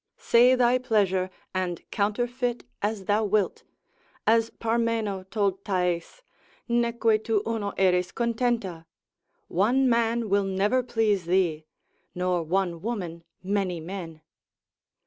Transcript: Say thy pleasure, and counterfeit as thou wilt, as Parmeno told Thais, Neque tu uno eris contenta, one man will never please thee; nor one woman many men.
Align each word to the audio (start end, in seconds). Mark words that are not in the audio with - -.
Say 0.17 0.55
thy 0.55 0.79
pleasure, 0.79 1.29
and 1.53 1.83
counterfeit 1.91 2.63
as 2.81 3.05
thou 3.05 3.23
wilt, 3.23 3.61
as 4.25 4.49
Parmeno 4.49 5.29
told 5.29 5.63
Thais, 5.63 6.23
Neque 6.67 7.23
tu 7.23 7.43
uno 7.45 7.69
eris 7.77 8.11
contenta, 8.11 8.85
one 9.47 9.87
man 9.87 10.27
will 10.27 10.43
never 10.43 10.81
please 10.81 11.25
thee; 11.27 11.67
nor 12.15 12.41
one 12.41 12.81
woman 12.81 13.23
many 13.43 13.79
men. 13.79 14.21